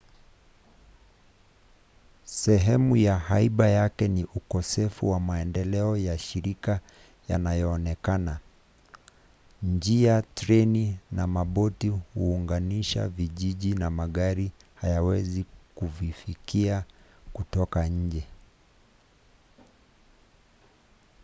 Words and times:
sehemu 2.25 2.95
ya 2.97 3.17
haiba 3.17 3.67
yake 3.69 4.07
ni 4.07 4.23
ukosefu 4.23 5.11
wa 5.11 5.19
maendeleo 5.19 5.97
ya 5.97 6.17
shirika 6.17 6.79
yanayoonekana. 7.27 8.39
njia 9.63 10.21
treni 10.21 10.99
na 11.11 11.27
maboti 11.27 11.87
huunganisha 12.13 13.07
vijiji 13.07 13.73
na 13.73 13.89
magari 13.89 14.51
hayawezi 14.75 15.45
kuvifikia 15.75 16.83
kutoka 17.33 17.87
nje 17.87 18.27